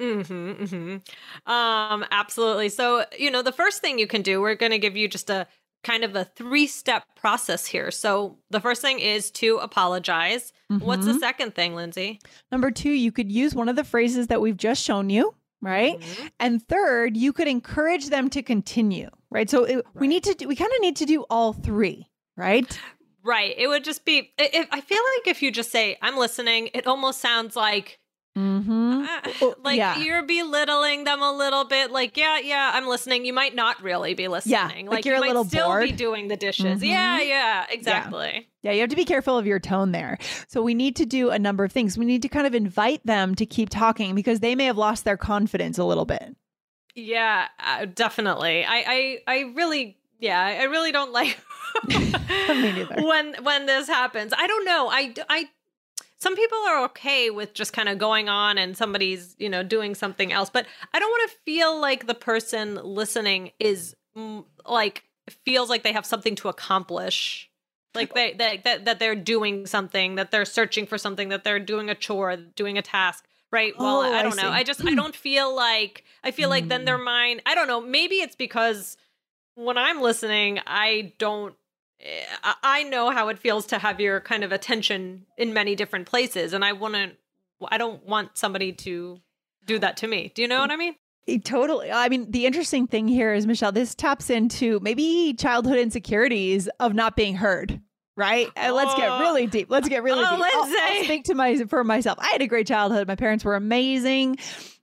Mm-hmm, 0.01 0.65
mm-hmm. 0.65 1.51
Um, 1.51 2.05
absolutely. 2.11 2.69
So, 2.69 3.05
you 3.19 3.31
know, 3.31 3.43
the 3.43 3.53
first 3.53 3.81
thing 3.81 3.99
you 3.99 4.07
can 4.07 4.23
do, 4.23 4.41
we're 4.41 4.57
going 4.57 4.73
to 4.73 4.79
give 4.79 4.97
you 4.97 5.07
just 5.09 5.31
a 5.31 5.47
kind 5.85 6.03
of 6.03 6.17
a 6.17 6.25
three 6.25 6.67
step 6.67 7.05
process 7.15 7.67
here. 7.67 7.91
So, 7.91 8.39
the 8.51 8.61
first 8.61 8.83
thing 8.83 8.99
is 8.99 9.31
to 9.33 9.59
apologize. 9.59 10.53
What's 10.69 11.07
the 11.07 11.13
Mhm. 11.13 11.21
second 11.21 11.55
thing, 11.55 11.75
Lindsay? 11.77 12.19
Number 12.51 12.71
two, 12.73 12.91
you 12.91 13.13
could 13.13 13.31
use 13.31 13.55
one 13.55 13.69
of 13.69 13.77
the 13.77 13.85
phrases 13.85 14.27
that 14.29 14.41
we've 14.41 14.57
just 14.57 14.83
shown 14.83 15.11
you, 15.11 15.35
right? 15.61 16.01
Mhm. 16.01 16.31
And 16.41 16.67
third, 16.69 17.17
you 17.17 17.33
could 17.33 17.47
encourage 17.47 18.09
them 18.09 18.29
to 18.31 18.43
continue, 18.43 19.11
right? 19.31 19.49
So 19.49 19.63
it, 19.65 19.87
we 19.95 20.09
need 20.09 20.25
to 20.25 20.35
do, 20.35 20.49
we 20.49 20.57
kind 20.57 20.73
of 20.75 20.81
need 20.81 20.97
to 20.97 21.05
do 21.07 21.23
all 21.31 21.53
three, 21.53 22.11
right? 22.37 22.81
Right. 23.25 23.55
It 23.57 23.67
would 23.69 23.83
just 23.85 24.05
be, 24.05 24.33
i- 24.39 24.51
if, 24.53 24.69
I 24.71 24.81
feel 24.81 25.01
like 25.17 25.27
if 25.29 25.43
you 25.43 25.51
just 25.51 25.71
say, 25.73 25.97
I'm 26.03 26.17
listening, 26.19 26.69
it 26.75 26.87
almost 26.87 27.21
sounds 27.21 27.57
like, 27.57 27.99
Mm-hmm. 28.37 29.05
uh, 29.45 29.51
like 29.63 29.77
yeah. 29.77 29.97
you're 29.99 30.25
belittling 30.25 31.05
them 31.05 31.23
a 31.23 31.33
little 31.33 31.65
bit. 31.65 31.93
Like, 31.93 32.17
yeah, 32.17 32.41
yeah, 32.41 32.73
I'm 32.75 32.89
listening. 32.89 33.25
You 33.25 33.33
might 33.33 33.55
not 33.55 33.81
really 33.81 34.15
be 34.15 34.27
listening. 34.27 34.87
like 34.87 35.05
you're 35.05 35.15
you 35.15 35.21
a 35.21 35.25
might 35.25 35.29
little 35.29 35.45
still 35.45 35.81
be 35.81 35.93
doing 35.93 36.27
the 36.27 36.35
dishes. 36.37 36.81
Mhm. 36.81 36.89
Yeah, 36.89 37.21
yeah, 37.21 37.65
exactly. 37.71 38.49
Yeah, 38.63 38.73
you 38.73 38.81
have 38.81 38.91
to 38.91 38.97
be 38.97 39.05
careful 39.05 39.39
of 39.39 39.47
your 39.47 39.61
tone 39.61 39.93
there. 39.93 40.19
So 40.49 40.63
we 40.63 40.75
need 40.75 40.97
to 40.97 41.07
do 41.07 41.31
a 41.31 41.39
number 41.39 41.63
of 41.63 41.71
things. 41.71 41.97
We 41.97 42.05
need 42.07 42.23
to 42.23 42.29
kind 42.29 42.45
of 42.45 42.57
invite 42.57 43.07
them 43.07 43.37
to 43.37 43.47
keep 43.47 43.71
talking 43.71 44.17
because 44.17 44.41
they 44.41 44.57
may 44.57 44.65
have 44.65 44.77
lost 44.79 45.05
their 45.05 45.17
confidence 45.17 45.79
a 45.79 45.85
little 45.85 46.05
bit. 46.05 46.35
Yeah, 46.97 47.47
uh, 47.65 47.85
definitely. 47.87 48.65
I, 48.65 48.85
I, 48.87 49.19
I 49.29 49.41
really, 49.55 49.97
yeah, 50.19 50.41
I 50.41 50.65
really 50.65 50.91
don't 50.91 51.13
like 51.21 51.39
Me 51.89 52.73
neither. 52.73 53.03
when 53.03 53.35
when 53.43 53.67
this 53.67 53.89
happens. 53.89 54.33
I 54.37 54.47
don't 54.47 54.65
know. 54.65 54.89
I, 54.91 55.15
I, 55.29 55.49
some 56.19 56.37
people 56.37 56.59
are 56.67 56.85
okay 56.85 57.31
with 57.31 57.55
just 57.55 57.73
kind 57.73 57.89
of 57.89 57.99
going 57.99 58.29
on 58.29 58.57
and 58.59 58.77
somebody's, 58.77 59.35
you 59.39 59.49
know, 59.49 59.63
doing 59.63 59.95
something 59.95 60.33
else, 60.33 60.49
but 60.51 60.67
I 60.93 60.99
don't 60.99 61.11
want 61.11 61.31
to 61.31 61.37
feel 61.45 61.79
like 61.81 62.07
the 62.07 62.15
person 62.15 62.77
listening 62.83 63.51
is 63.59 63.95
mm, 64.17 64.45
like 64.67 65.05
feels 65.45 65.69
like 65.69 65.83
they 65.83 65.93
have 65.93 66.07
something 66.07 66.35
to 66.37 66.49
accomplish. 66.49 67.51
Like 67.95 68.13
they, 68.15 68.33
they 68.33 68.61
that 68.65 68.87
that 68.87 68.99
they're 68.99 69.15
doing 69.15 69.67
something, 69.67 70.17
that 70.17 70.31
they're 70.33 70.45
searching 70.45 70.87
for 70.87 70.99
something, 70.99 71.29
that 71.29 71.45
they're 71.45 71.61
doing 71.61 71.89
a 71.91 71.95
chore, 71.95 72.35
doing 72.37 72.77
a 72.77 72.83
task, 72.83 73.25
right? 73.53 73.73
Well, 73.79 73.99
Oh, 73.99 74.13
I 74.13 74.19
I 74.19 74.23
don't 74.23 74.37
know. 74.37 74.51
I 74.51 74.65
just 74.65 74.85
I 74.85 74.95
don't 74.97 75.15
feel 75.15 75.55
like 75.55 76.03
I 76.25 76.33
feel 76.33 76.49
like 76.49 76.67
then 76.69 76.87
their 76.87 76.99
mind. 76.99 77.43
I 77.47 77.55
don't 77.55 77.69
know. 77.69 77.81
Maybe 77.81 78.17
it's 78.17 78.35
because 78.35 78.97
when 79.55 79.79
I'm 79.79 80.01
listening, 80.01 80.59
I 80.67 81.13
don't. 81.19 81.55
I- 82.63 82.83
know 82.85 83.11
how 83.11 83.29
it 83.29 83.39
feels 83.39 83.67
to 83.67 83.79
have 83.79 84.01
your 84.01 84.21
kind 84.21 84.45
of 84.45 84.53
attention 84.53 85.27
in 85.39 85.53
many 85.55 85.75
different 85.75 86.07
places, 86.07 86.53
and 86.53 86.65
I 86.65 86.73
want 86.73 86.95
to. 86.95 87.13
I 87.69 87.79
don't 87.79 88.05
want 88.05 88.37
somebody 88.37 88.73
to 88.73 89.21
do 89.65 89.79
that 89.79 89.97
to 89.99 90.07
me. 90.07 90.31
Do 90.35 90.43
you 90.43 90.49
know 90.49 90.59
what 90.61 90.71
I 90.71 90.77
mean? 90.77 90.95
Totally. 91.45 91.91
I 91.91 92.11
mean, 92.11 92.31
the 92.31 92.45
interesting 92.45 92.87
thing 92.87 93.09
here 93.09 93.33
is, 93.33 93.47
Michelle, 93.47 93.73
this 93.73 93.95
taps 93.95 94.29
into 94.29 94.81
maybe 94.81 95.35
childhood 95.39 95.79
insecurities 95.79 96.69
of 96.81 96.93
not 96.95 97.17
being 97.17 97.37
heard. 97.37 97.81
Right? 98.17 98.49
And 98.55 98.75
let's 98.75 98.95
get 98.95 99.09
Oh. 99.09 99.21
really 99.21 99.47
deep. 99.47 99.71
Let's 99.71 99.89
get 99.89 100.03
really 100.05 100.23
Oh, 100.25 100.37
deep. 100.37 100.45
I'll- 100.55 100.63
I'll, 100.99 101.05
speak 101.05 101.25
to 101.25 101.35
my 101.35 101.57
for 101.65 101.83
myself. 101.83 102.19
I 102.21 102.29
had 102.29 102.43
a 102.43 102.47
great 102.47 102.67
childhood. 102.67 103.09
My 103.09 103.17
parents 103.17 103.45
were 103.45 103.57
amazing. 103.57 104.37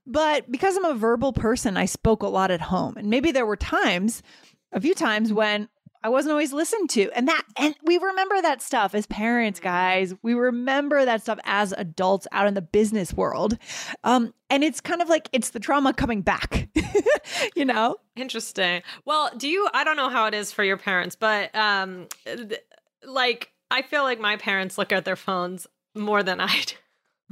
But 0.06 0.50
because 0.50 0.76
I'm 0.76 0.84
a 0.84 0.94
verbal 0.94 1.32
person, 1.32 1.76
I 1.76 1.84
spoke 1.86 2.22
a 2.22 2.26
lot 2.28 2.50
at 2.50 2.60
home. 2.60 2.96
And 2.96 3.08
maybe 3.08 3.30
there 3.32 3.46
were 3.46 3.56
times, 3.56 4.22
a 4.72 4.80
few 4.80 4.94
times 4.94 5.32
when 5.32 5.68
I 6.04 6.08
wasn't 6.08 6.32
always 6.32 6.52
listened 6.52 6.90
to. 6.90 7.10
And 7.12 7.28
that 7.28 7.42
and 7.56 7.74
we 7.84 7.98
remember 7.98 8.40
that 8.42 8.60
stuff 8.60 8.94
as 8.94 9.06
parents, 9.06 9.60
guys. 9.60 10.14
We 10.22 10.34
remember 10.34 11.04
that 11.04 11.22
stuff 11.22 11.38
as 11.44 11.72
adults 11.76 12.26
out 12.32 12.46
in 12.46 12.54
the 12.54 12.62
business 12.62 13.12
world. 13.14 13.56
Um, 14.04 14.34
and 14.50 14.64
it's 14.64 14.80
kind 14.80 15.00
of 15.00 15.08
like 15.08 15.28
it's 15.32 15.50
the 15.50 15.60
trauma 15.60 15.92
coming 15.92 16.22
back. 16.22 16.68
you 17.56 17.64
know? 17.64 17.96
Interesting. 18.16 18.82
Well, 19.04 19.30
do 19.36 19.48
you? 19.48 19.68
I 19.72 19.84
don't 19.84 19.96
know 19.96 20.08
how 20.08 20.26
it 20.26 20.34
is 20.34 20.52
for 20.52 20.64
your 20.64 20.76
parents, 20.76 21.16
but 21.16 21.54
um, 21.54 22.08
th- 22.24 22.60
like 23.04 23.52
I 23.70 23.82
feel 23.82 24.02
like 24.02 24.20
my 24.20 24.36
parents 24.36 24.78
look 24.78 24.92
at 24.92 25.04
their 25.04 25.16
phones 25.16 25.66
more 25.94 26.22
than 26.22 26.40
I 26.40 26.60
do. 26.66 26.74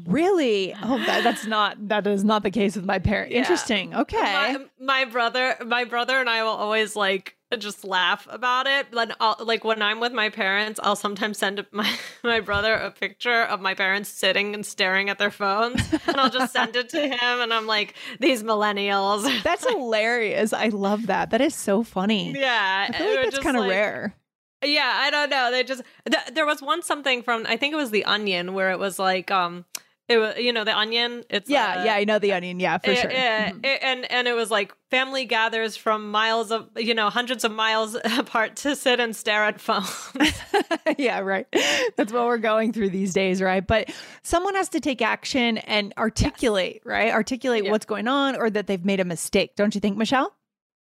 Really? 0.06 0.74
Oh, 0.82 0.98
that, 0.98 1.24
that's 1.24 1.46
not 1.46 1.88
that 1.88 2.06
is 2.06 2.24
not 2.24 2.42
the 2.42 2.50
case 2.50 2.76
with 2.76 2.84
my 2.84 2.98
parents. 2.98 3.32
Yeah. 3.32 3.40
Interesting. 3.40 3.94
Okay. 3.94 4.16
My, 4.16 4.58
my 4.80 5.04
brother, 5.04 5.56
my 5.66 5.84
brother 5.84 6.18
and 6.18 6.28
I 6.28 6.42
will 6.42 6.50
always 6.50 6.96
like 6.96 7.36
just 7.58 7.84
laugh 7.84 8.26
about 8.30 8.66
it. 8.66 8.86
I'll, 9.20 9.36
like 9.40 9.64
when 9.64 9.82
I'm 9.82 10.00
with 10.00 10.12
my 10.12 10.28
parents, 10.28 10.78
I'll 10.82 10.96
sometimes 10.96 11.38
send 11.38 11.64
my 11.72 11.90
my 12.22 12.40
brother 12.40 12.74
a 12.74 12.90
picture 12.90 13.42
of 13.42 13.60
my 13.60 13.74
parents 13.74 14.08
sitting 14.08 14.54
and 14.54 14.64
staring 14.64 15.08
at 15.10 15.18
their 15.18 15.30
phones, 15.30 15.80
and 16.06 16.16
I'll 16.16 16.30
just 16.30 16.52
send 16.52 16.76
it 16.76 16.88
to 16.90 17.00
him, 17.08 17.40
and 17.40 17.52
I'm 17.52 17.66
like, 17.66 17.94
these 18.18 18.42
millennials. 18.42 19.42
That's 19.42 19.66
hilarious. 19.68 20.52
I 20.52 20.68
love 20.68 21.06
that. 21.08 21.30
That 21.30 21.40
is 21.40 21.54
so 21.54 21.82
funny. 21.82 22.32
yeah, 22.38 22.86
I 22.88 22.96
feel 22.96 23.14
like 23.16 23.24
that's 23.30 23.38
kind 23.38 23.56
of 23.56 23.62
like- 23.62 23.70
rare. 23.70 24.14
Yeah, 24.62 24.92
I 24.94 25.10
don't 25.10 25.30
know. 25.30 25.50
They 25.50 25.64
just 25.64 25.82
th- 26.06 26.34
there 26.34 26.44
was 26.44 26.60
one 26.60 26.82
something 26.82 27.22
from 27.22 27.46
I 27.48 27.56
think 27.56 27.72
it 27.72 27.76
was 27.76 27.90
the 27.92 28.04
Onion 28.04 28.52
where 28.52 28.70
it 28.72 28.78
was 28.78 28.98
like 28.98 29.30
um 29.30 29.64
it 30.10 30.18
was 30.18 30.36
you 30.38 30.52
know 30.52 30.64
the 30.64 30.76
Onion. 30.76 31.24
It's 31.30 31.48
Yeah, 31.48 31.80
uh, 31.80 31.84
yeah, 31.84 31.94
I 31.94 32.04
know 32.04 32.18
the 32.18 32.32
onion. 32.34 32.60
Yeah, 32.60 32.78
for 32.78 32.90
eh, 32.90 32.94
sure. 32.94 33.10
eh, 33.10 33.50
Mhm. 33.52 33.60
eh, 33.64 33.78
and 33.80 34.10
and 34.12 34.28
it 34.28 34.34
was 34.34 34.50
like 34.50 34.74
family 34.90 35.24
gathers 35.24 35.76
from 35.76 36.10
miles 36.10 36.50
of 36.50 36.68
you 36.76 36.92
know 36.94 37.08
hundreds 37.10 37.44
of 37.44 37.52
miles 37.52 37.94
apart 38.18 38.56
to 38.56 38.74
sit 38.76 39.00
and 39.00 39.14
stare 39.16 39.44
at 39.44 39.60
phones. 39.60 40.12
yeah, 40.98 41.20
right. 41.20 41.46
That's 41.96 42.12
what 42.12 42.26
we're 42.26 42.38
going 42.38 42.72
through 42.72 42.90
these 42.90 43.12
days, 43.14 43.40
right? 43.40 43.66
But 43.66 43.90
someone 44.22 44.54
has 44.56 44.68
to 44.70 44.80
take 44.80 45.00
action 45.00 45.58
and 45.58 45.94
articulate, 45.96 46.82
right? 46.84 47.12
Articulate 47.12 47.64
Yeah. 47.64 47.70
what's 47.70 47.86
going 47.86 48.08
on 48.08 48.36
or 48.36 48.50
that 48.50 48.66
they've 48.66 48.84
made 48.84 49.00
a 49.00 49.04
mistake. 49.04 49.54
Don't 49.56 49.74
you 49.74 49.80
think, 49.80 49.96
Michelle? 49.96 50.34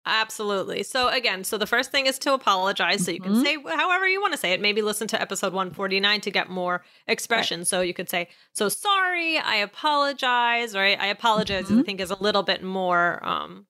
Absolutely. 0.08 0.82
So 0.82 1.08
again, 1.08 1.44
so 1.44 1.58
the 1.58 1.66
first 1.66 1.90
thing 1.90 2.06
is 2.06 2.18
to 2.20 2.32
apologize. 2.32 3.04
So 3.04 3.10
you 3.10 3.20
can 3.20 3.34
Mhm. 3.34 3.42
say 3.44 3.56
however 3.76 4.08
you 4.08 4.20
want 4.20 4.32
to 4.32 4.38
say 4.38 4.52
it. 4.52 4.60
Maybe 4.60 4.80
listen 4.82 5.06
to 5.08 5.20
episode 5.20 5.52
149 5.52 6.20
to 6.22 6.30
get 6.30 6.48
more 6.48 6.82
expression. 7.06 7.64
So 7.66 7.82
you 7.82 7.92
could 7.92 8.08
say, 8.08 8.28
"So 8.54 8.68
sorry, 8.70 9.38
I 9.38 9.56
apologize." 9.56 10.74
Right? 10.74 10.98
I 10.98 11.06
apologize. 11.08 11.70
I 11.70 11.74
Mhm. 11.74 11.84
think 11.84 12.00
is 12.00 12.10
a 12.10 12.20
little 12.22 12.42
bit 12.42 12.62
more 12.62 13.24
um 13.24 13.66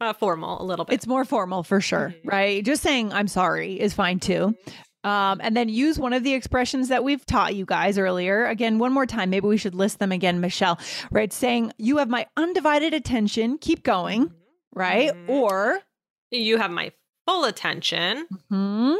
uh, 0.00 0.12
formal 0.12 0.60
a 0.60 0.64
little 0.64 0.84
bit. 0.84 0.92
It's 0.94 1.06
more 1.06 1.24
formal 1.24 1.62
for 1.62 1.80
sure, 1.80 2.10
Mhm. 2.22 2.30
right? 2.30 2.64
Just 2.64 2.82
saying 2.82 3.12
I'm 3.14 3.28
sorry 3.28 3.80
is 3.80 3.94
fine 3.94 4.18
too. 4.20 4.54
Um, 5.04 5.40
and 5.42 5.56
then 5.56 5.68
use 5.70 5.98
one 6.00 6.12
of 6.12 6.22
the 6.24 6.34
expressions 6.34 6.88
that 6.88 7.04
we've 7.04 7.24
taught 7.24 7.54
you 7.54 7.64
guys 7.64 7.96
earlier. 7.96 8.44
Again, 8.46 8.78
one 8.78 8.92
more 8.92 9.06
time. 9.06 9.30
Maybe 9.30 9.46
we 9.46 9.56
should 9.56 9.74
list 9.74 9.98
them 10.00 10.10
again, 10.12 10.40
Michelle. 10.40 10.78
Right? 11.12 11.32
Saying, 11.32 11.72
You 11.78 11.98
have 11.98 12.08
my 12.10 12.26
undivided 12.36 12.92
attention. 12.92 13.56
Keep 13.58 13.84
going. 13.84 14.32
Right? 14.76 15.12
Mhm. 15.12 15.28
Or, 15.28 15.80
you 16.30 16.58
have 16.58 16.70
my 16.70 16.92
full 17.26 17.44
attention. 17.44 18.26
hmm, 18.50 18.94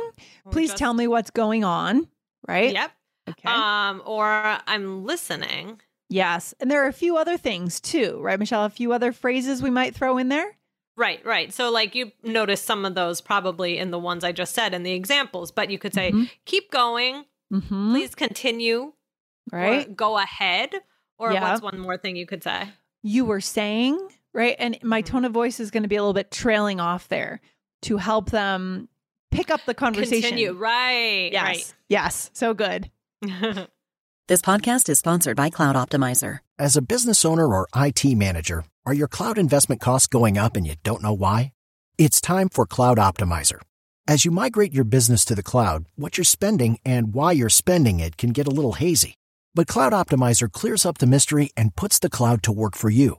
please 0.51 0.71
Just- 0.71 0.79
tell 0.79 0.95
me 0.95 1.07
what's 1.07 1.31
going 1.31 1.63
on. 1.65 2.09
Right? 2.49 2.73
Yep. 2.73 2.91
Okay. 3.31 3.49
Um, 3.49 4.03
or 4.05 4.25
I'm 4.67 5.05
listening. 5.05 5.81
yes. 6.09 6.55
And 6.61 6.71
there 6.71 6.85
are 6.85 6.89
a 6.89 6.93
few 6.93 7.17
other 7.17 7.37
things 7.37 7.81
too, 7.81 8.19
right, 8.21 8.39
Michelle? 8.39 8.65
A 8.65 8.71
few 8.71 8.93
other 8.93 9.13
phrases 9.13 9.61
we 9.63 9.71
might 9.71 9.95
throw 9.95 10.17
in 10.19 10.29
there. 10.29 10.57
Right, 10.97 11.25
right. 11.27 11.53
So, 11.53 11.71
like, 11.71 11.95
you 11.95 12.13
notice 12.23 12.63
some 12.63 12.85
of 12.87 12.95
those 12.95 13.21
probably 13.21 13.77
in 13.79 13.91
the 13.91 13.99
ones 13.99 14.25
I 14.25 14.33
just 14.33 14.55
said 14.55 14.73
in 14.73 14.83
the 14.83 14.93
examples, 14.93 15.51
but 15.51 15.71
you 15.71 15.79
could 15.79 15.93
say, 15.93 16.11
Mhm. 16.13 16.31
keep 16.47 16.71
going, 16.71 17.25
Mm-hmm. 17.53 17.91
please 17.93 18.15
continue, 18.15 18.93
Right? 19.53 19.95
go 19.95 20.17
ahead. 20.19 20.73
Or 21.19 21.33
Yeah. 21.33 21.43
what's 21.51 21.61
one 21.63 21.79
more 21.79 21.97
thing 21.99 22.17
you 22.17 22.27
could 22.27 22.43
say? 22.43 22.69
you 23.03 23.25
were 23.25 23.41
saying, 23.41 24.09
right? 24.37 24.55
And 24.61 24.79
my 24.83 25.03
Mhm. 25.03 25.07
tone 25.07 25.25
of 25.25 25.33
voice 25.33 25.59
is 25.59 25.73
going 25.73 25.83
to 25.83 25.89
be 25.89 25.97
a 25.97 26.01
little 26.03 26.13
bit 26.15 26.31
trailing 26.31 26.79
off 26.79 27.09
there 27.09 27.41
to 27.83 27.97
help 27.97 28.31
them 28.31 28.89
pick 29.33 29.51
up 29.51 29.61
the 29.67 29.75
conversation. 29.75 30.23
Continue. 30.31 30.53
Right, 30.53 31.31
Yes. 31.33 31.75
Yes. 31.89 32.31
So 32.33 32.55
good. 32.55 32.91
This 34.29 34.43
podcast 34.43 34.89
is 34.89 34.99
sponsored 34.99 35.37
by 35.37 35.51
Cloud 35.51 35.77
Optimizer. 35.77 36.41
As 36.59 36.77
a 36.77 36.83
business 36.83 37.25
owner 37.25 37.47
or 37.47 37.69
IT 37.77 38.05
manager, 38.17 38.65
are 38.85 38.93
your 38.93 39.07
cloud 39.07 39.39
investment 39.39 39.81
costs 39.81 40.09
going 40.09 40.37
up 40.37 40.57
and 40.57 40.67
you 40.67 40.75
don't 40.83 41.01
know 41.01 41.13
why? 41.13 41.53
It's 41.97 42.21
time 42.21 42.49
for 42.49 42.67
Cloud 42.67 42.99
Optimizer. 42.99 43.61
As 44.09 44.25
you 44.25 44.33
migrate 44.33 44.75
your 44.75 44.83
business 44.85 45.25
to 45.27 45.37
the 45.37 45.45
cloud, 45.45 45.87
what 45.95 46.19
you're 46.19 46.25
spending 46.25 46.81
and 46.85 47.15
why 47.15 47.31
you're 47.33 47.49
spending 47.49 48.01
it 48.01 48.17
can 48.17 48.31
get 48.31 48.49
a 48.49 48.51
little 48.51 48.73
hazy. 48.73 49.15
But 49.55 49.69
Cloud 49.69 49.93
Optimizer 49.93 50.51
clears 50.51 50.85
up 50.85 50.99
the 50.99 51.07
mystery 51.07 51.51
and 51.57 51.77
puts 51.77 52.01
the 52.01 52.11
cloud 52.11 52.43
to 52.43 52.53
work 52.53 52.75
for 52.75 52.91
you. 52.91 53.19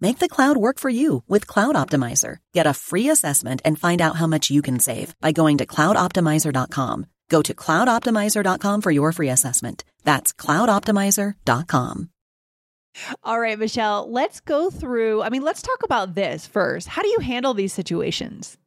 Make 0.00 0.18
the 0.18 0.28
cloud 0.28 0.56
work 0.56 0.78
for 0.78 0.88
you 0.88 1.22
with 1.28 1.46
Cloud 1.46 1.74
Optimizer. 1.74 2.36
Get 2.54 2.66
a 2.66 2.74
free 2.74 3.10
assessment 3.10 3.60
and 3.64 3.78
find 3.78 4.00
out 4.00 4.16
how 4.16 4.26
much 4.26 4.50
you 4.50 4.62
can 4.62 4.80
save 4.80 5.14
by 5.20 5.32
going 5.32 5.58
to 5.58 5.66
cloudoptimizer.com. 5.66 7.06
Go 7.28 7.42
to 7.42 7.54
cloudoptimizer.com 7.54 8.80
for 8.80 8.90
your 8.90 9.12
free 9.12 9.28
assessment. 9.28 9.84
That's 10.04 10.32
cloudoptimizer.com. 10.32 12.10
All 13.22 13.40
right, 13.40 13.58
Michelle, 13.58 14.10
let's 14.10 14.40
go 14.40 14.68
through. 14.70 15.22
I 15.22 15.28
mean, 15.28 15.42
let's 15.42 15.62
talk 15.62 15.84
about 15.84 16.14
this 16.14 16.46
first. 16.46 16.88
How 16.88 17.02
do 17.02 17.08
you 17.08 17.20
handle 17.20 17.54
these 17.54 17.72
situations? 17.72 18.58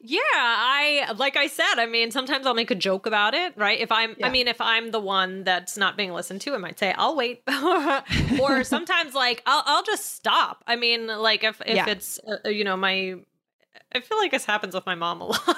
Yeah, 0.00 0.18
I 0.26 1.12
like 1.16 1.36
I 1.36 1.46
said, 1.46 1.74
I 1.78 1.86
mean, 1.86 2.10
sometimes 2.10 2.46
I'll 2.46 2.54
make 2.54 2.70
a 2.70 2.74
joke 2.74 3.06
about 3.06 3.34
it, 3.34 3.52
right? 3.56 3.78
If 3.78 3.92
I'm 3.92 4.16
Yeah. 4.18 4.26
I 4.26 4.30
mean, 4.30 4.48
if 4.48 4.60
I'm 4.60 4.90
the 4.90 5.00
one 5.00 5.44
that's 5.44 5.76
not 5.76 5.96
being 5.96 6.12
listened 6.12 6.40
to, 6.42 6.54
I 6.54 6.58
might 6.58 6.78
say, 6.78 6.94
"I'll 6.96 7.16
wait." 7.16 7.42
or 8.40 8.64
sometimes 8.64 9.14
like 9.14 9.42
I'll 9.46 9.62
I'll 9.66 9.82
just 9.82 10.14
stop. 10.14 10.64
I 10.66 10.76
mean, 10.76 11.06
like 11.06 11.44
if 11.44 11.60
if 11.66 11.76
Yeah. 11.76 11.88
it's 11.88 12.18
uh, 12.44 12.48
you 12.48 12.64
know, 12.64 12.76
my 12.76 13.14
I 13.92 14.00
feel 14.00 14.18
like 14.18 14.30
this 14.30 14.44
happens 14.44 14.74
with 14.74 14.86
my 14.86 14.94
mom 14.94 15.20
a 15.20 15.24
lot. 15.28 15.56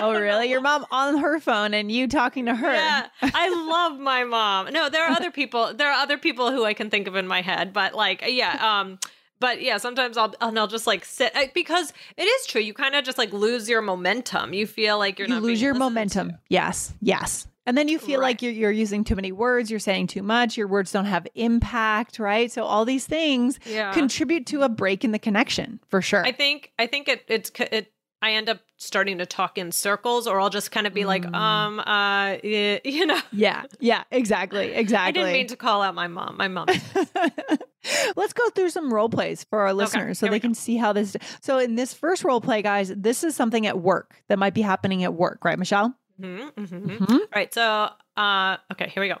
Oh, 0.00 0.14
really? 0.14 0.50
Your 0.50 0.60
mom 0.60 0.84
on 0.90 1.18
her 1.18 1.38
phone 1.38 1.74
and 1.74 1.90
you 1.92 2.08
talking 2.08 2.46
to 2.46 2.54
her? 2.54 2.72
Yeah, 2.72 3.06
I 3.22 3.48
love 3.68 4.00
my 4.00 4.24
mom. 4.24 4.72
No, 4.72 4.88
there 4.88 5.04
are 5.04 5.10
other 5.10 5.30
people. 5.30 5.74
There 5.74 5.88
are 5.88 6.00
other 6.02 6.18
people 6.18 6.50
who 6.50 6.64
I 6.64 6.74
can 6.74 6.90
think 6.90 7.06
of 7.06 7.14
in 7.14 7.26
my 7.28 7.40
head, 7.40 7.72
but 7.72 7.94
like, 7.94 8.24
yeah, 8.26 8.80
um, 8.80 8.98
but 9.42 9.60
yeah, 9.60 9.76
sometimes 9.76 10.16
I'll 10.16 10.32
and 10.40 10.58
I'll 10.58 10.66
just 10.68 10.86
like 10.86 11.04
sit 11.04 11.34
because 11.52 11.92
it 12.16 12.22
is 12.24 12.46
true. 12.46 12.62
You 12.62 12.72
kind 12.72 12.94
of 12.94 13.04
just 13.04 13.18
like 13.18 13.32
lose 13.32 13.68
your 13.68 13.82
momentum. 13.82 14.54
You 14.54 14.66
feel 14.66 14.96
like 14.98 15.18
you're 15.18 15.28
you 15.28 15.34
not 15.34 15.42
lose 15.42 15.60
your 15.60 15.74
momentum. 15.74 16.30
to. 16.30 16.38
Yes, 16.48 16.94
yes. 17.02 17.46
And 17.66 17.76
then 17.78 17.86
you 17.88 17.98
feel 17.98 18.18
Right. 18.20 18.28
like 18.28 18.42
you're, 18.42 18.50
you're 18.52 18.72
using 18.72 19.04
too 19.04 19.14
many 19.14 19.30
words, 19.30 19.70
you're 19.70 19.78
saying 19.78 20.08
too 20.08 20.22
much, 20.22 20.56
your 20.56 20.66
words 20.66 20.90
don't 20.90 21.04
have 21.04 21.26
impact, 21.36 22.18
right? 22.18 22.50
So 22.50 22.64
all 22.64 22.84
these 22.84 23.06
things 23.06 23.60
Yeah, 23.66 23.92
contribute 23.92 24.46
to 24.46 24.62
a 24.62 24.68
break 24.68 25.04
in 25.04 25.12
the 25.12 25.18
connection 25.20 25.78
for 25.88 26.00
sure. 26.02 26.24
I 26.26 26.32
think 26.32 26.72
I 26.78 26.86
think 26.86 27.08
it 27.08 27.24
it's 27.28 27.50
it. 27.58 27.92
I 28.24 28.32
end 28.34 28.48
up 28.48 28.60
starting 28.76 29.18
to 29.18 29.26
talk 29.26 29.58
in 29.58 29.72
circles, 29.72 30.28
or 30.28 30.40
I'll 30.40 30.48
just 30.50 30.70
kind 30.70 30.86
of 30.86 30.94
be 30.94 31.04
like, 31.04 31.24
Mm. 31.24 31.34
um, 31.34 31.80
uh, 31.80 32.36
you 32.84 33.04
know. 33.04 33.20
yeah, 33.32 33.64
yeah, 33.80 34.04
exactly, 34.12 34.72
Exactly. 34.74 35.08
I 35.20 35.24
didn't 35.24 35.32
mean 35.32 35.46
to 35.48 35.56
call 35.56 35.82
out 35.82 35.94
my 35.96 36.06
mom. 36.06 36.36
My 36.36 36.46
mom. 36.48 36.68
Let's 38.16 38.32
go 38.32 38.48
through 38.50 38.70
some 38.70 38.92
role 38.92 39.08
plays 39.08 39.44
for 39.44 39.60
our 39.60 39.72
listeners 39.72 40.18
so 40.18 40.28
they 40.28 40.40
can 40.40 40.54
see 40.54 40.76
how 40.76 40.92
this. 40.92 41.16
So, 41.40 41.58
in 41.58 41.74
this 41.74 41.92
first 41.94 42.24
role 42.24 42.40
play, 42.40 42.62
guys, 42.62 42.92
this 42.96 43.24
is 43.24 43.34
something 43.34 43.66
at 43.66 43.80
work 43.80 44.22
that 44.28 44.38
might 44.38 44.54
be 44.54 44.62
happening 44.62 45.02
at 45.04 45.14
work, 45.14 45.44
right, 45.44 45.58
Michelle? 45.58 45.94
hmm 46.20 46.48
hmm 46.56 46.64
Mhm. 46.64 47.18
Right. 47.34 47.52
So, 47.52 47.88
uh, 48.16 48.56
okay, 48.72 48.88
here 48.88 49.02
we 49.02 49.08
go. 49.08 49.18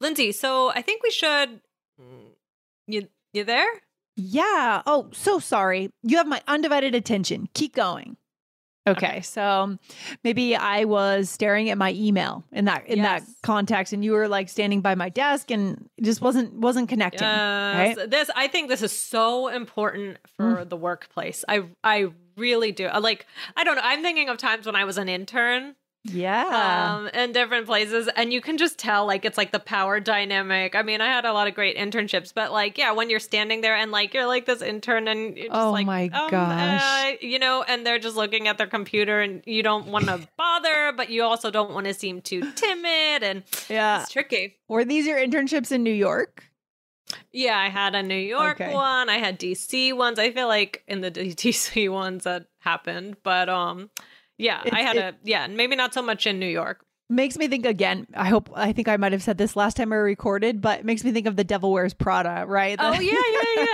Lindsay, 0.00 0.32
so 0.32 0.70
I 0.70 0.82
think 0.82 1.02
we 1.02 1.10
should. 1.10 1.60
mm, 2.00 2.30
You 2.86 3.08
you 3.32 3.44
there? 3.44 3.68
Yeah. 4.16 4.82
Oh, 4.86 5.08
so 5.12 5.38
sorry. 5.38 5.90
You 6.02 6.16
have 6.18 6.26
my 6.26 6.42
undivided 6.48 6.94
attention. 6.94 7.48
Keep 7.54 7.74
going. 7.74 8.16
Okay, 8.86 9.20
so 9.20 9.76
maybe 10.24 10.56
I 10.56 10.84
was 10.84 11.28
staring 11.28 11.68
at 11.68 11.76
my 11.76 11.92
email 11.92 12.44
in 12.50 12.64
that 12.64 12.86
in 12.86 13.02
that 13.02 13.22
context, 13.42 13.92
and 13.92 14.02
you 14.02 14.12
were 14.12 14.26
like 14.26 14.48
standing 14.48 14.80
by 14.80 14.94
my 14.94 15.10
desk, 15.10 15.50
and 15.50 15.88
just 16.00 16.22
wasn't 16.22 16.54
wasn't 16.54 16.88
connecting. 16.88 17.20
Yes. 17.26 17.96
right? 17.96 18.10
This 18.10 18.30
I 18.34 18.48
think 18.48 18.68
this 18.68 18.82
is 18.82 18.92
so 18.92 19.48
important 19.48 20.16
for 20.36 20.56
mm. 20.56 20.68
the 20.68 20.76
workplace. 20.76 21.44
I 21.46 21.64
I 21.84 22.08
really 22.36 22.72
do. 22.72 22.88
Like 22.88 23.26
I 23.54 23.64
don't 23.64 23.76
know. 23.76 23.82
I'm 23.84 24.02
thinking 24.02 24.30
of 24.30 24.38
times 24.38 24.64
when 24.64 24.76
I 24.76 24.84
was 24.84 24.96
an 24.96 25.08
intern. 25.08 25.76
Yeah. 26.04 26.96
um, 26.96 27.08
in 27.08 27.32
different 27.32 27.66
places, 27.66 28.08
and 28.16 28.32
you 28.32 28.40
can 28.40 28.56
just 28.56 28.78
tell 28.78 29.06
like 29.06 29.24
it's 29.24 29.36
like 29.36 29.52
the 29.52 29.58
power 29.60 30.00
dynamic. 30.00 30.74
I 30.74 30.82
mean, 30.82 31.00
I 31.00 31.06
had 31.08 31.24
a 31.26 31.32
lot 31.32 31.46
of 31.46 31.54
great 31.54 31.76
internships, 31.76 32.32
but 32.34 32.52
like, 32.52 32.78
yeah, 32.78 32.92
when 32.92 33.10
you're 33.10 33.20
standing 33.20 33.60
there 33.60 33.76
and 33.76 33.90
like 33.92 34.14
you're 34.14 34.26
like 34.26 34.46
this 34.46 34.62
intern, 34.62 35.08
and 35.08 35.36
you're 35.36 35.48
just 35.48 35.56
Oh 35.60 35.72
like, 35.72 35.86
my 35.86 36.04
um, 36.08 36.30
gosh. 36.30 36.82
uh, 36.82 37.12
you 37.20 37.38
know, 37.38 37.62
and 37.68 37.86
they're 37.86 37.98
just 37.98 38.16
looking 38.16 38.48
at 38.48 38.56
their 38.56 38.66
computer, 38.66 39.20
and 39.20 39.42
you 39.46 39.62
don't 39.62 39.88
want 39.88 40.06
to 40.06 40.26
bother, 40.38 40.92
but 40.96 41.10
you 41.10 41.22
also 41.22 41.50
don't 41.50 41.72
want 41.72 41.86
to 41.86 41.92
seem 41.94 42.22
too 42.22 42.50
timid, 42.52 43.22
and 43.22 43.42
yeah. 43.68 44.00
it's 44.02 44.10
tricky. 44.10 44.56
Were 44.68 44.84
these 44.86 45.06
your 45.06 45.18
internships 45.18 45.70
in 45.70 45.82
New 45.82 45.92
York? 45.92 46.44
Yeah, 47.32 47.58
I 47.58 47.68
had 47.68 47.94
a 47.94 48.02
New 48.02 48.14
York 48.14 48.60
Okay. 48.60 48.72
one. 48.72 49.08
I 49.08 49.18
had 49.18 49.38
DC 49.38 49.92
ones. 49.96 50.18
I 50.18 50.30
feel 50.30 50.46
like 50.48 50.82
in 50.88 51.00
the 51.00 51.10
DC 51.10 51.88
ones 51.92 52.24
that 52.24 52.46
happened, 52.60 53.16
but 53.22 53.48
um, 53.48 53.90
yeah, 54.40 54.62
I 54.72 54.82
had 54.82 54.96
it- 54.96 55.00
a 55.00 55.14
yeah, 55.22 55.44
and 55.44 55.56
maybe 55.56 55.76
not 55.76 55.94
so 55.94 56.02
much 56.02 56.26
in 56.26 56.38
New 56.38 56.46
York. 56.48 56.84
Makes 57.12 57.36
me 57.38 57.48
think 57.48 57.66
again. 57.66 58.06
I 58.14 58.28
hope 58.28 58.50
I 58.54 58.72
think 58.72 58.86
I 58.86 58.96
might 58.96 59.10
have 59.10 59.22
said 59.22 59.36
this 59.36 59.56
last 59.56 59.76
time 59.76 59.92
I 59.92 59.96
recorded, 59.96 60.60
but 60.60 60.78
it 60.78 60.84
makes 60.84 61.02
me 61.02 61.10
think 61.10 61.26
of 61.26 61.34
the 61.34 61.42
Devil 61.42 61.72
Wears 61.72 61.92
Prada, 61.92 62.44
right? 62.46 62.76
Oh 62.80 62.96
The- 62.96 63.04
yeah, 63.04 63.22
yeah, 63.56 63.66